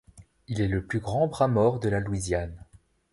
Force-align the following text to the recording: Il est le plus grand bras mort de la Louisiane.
Il 0.47 0.61
est 0.61 0.67
le 0.67 0.83
plus 0.83 0.99
grand 0.99 1.27
bras 1.27 1.47
mort 1.47 1.79
de 1.79 1.87
la 1.87 1.99
Louisiane. 1.99 2.65